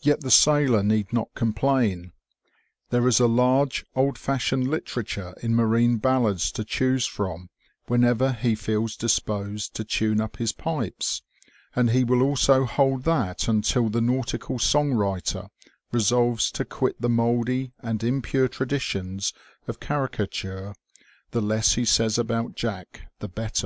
Yet 0.00 0.22
the 0.22 0.30
sailor 0.30 0.82
need 0.82 1.12
not 1.12 1.28
complain. 1.34 2.12
There 2.88 3.06
is 3.06 3.20
a 3.20 3.26
large 3.26 3.84
old 3.94 4.16
fashioned 4.16 4.66
literature 4.66 5.34
in 5.42 5.54
marine 5.54 5.98
ballads 5.98 6.50
to 6.52 6.64
choose 6.64 7.04
from 7.04 7.50
whenever 7.84 8.32
he 8.32 8.54
feels 8.54 8.96
disposed 8.96 9.74
to 9.74 9.84
tune 9.84 10.22
up 10.22 10.38
his 10.38 10.52
pipes, 10.52 11.20
and 11.76 11.90
he 11.90 12.02
will 12.02 12.22
also 12.22 12.64
hold 12.64 13.04
that 13.04 13.46
until 13.46 13.90
the 13.90 14.00
nautical 14.00 14.58
song 14.58 14.92
writer 14.94 15.48
resolves 15.92 16.50
to 16.52 16.64
quit 16.64 16.98
the 16.98 17.10
mouldy 17.10 17.74
and 17.80 18.02
impure 18.02 18.48
traditions 18.48 19.34
of 19.66 19.80
caricature, 19.80 20.74
the 21.32 21.42
less 21.42 21.74
he 21.74 21.84
says 21.84 22.16
about 22.16 22.54
Jack 22.54 23.02
the 23.18 23.28
bet 23.28 23.62